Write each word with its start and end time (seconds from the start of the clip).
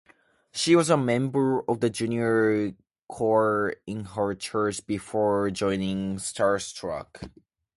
She 0.51 0.75
was 0.75 0.89
a 0.89 0.97
member 0.97 1.61
of 1.69 1.79
the 1.79 1.91
junior 1.91 2.71
choir 3.07 3.75
in 3.85 4.05
her 4.05 4.33
church 4.33 4.83
before 4.87 5.51
joining 5.51 6.15
"StarStruck". 6.15 7.29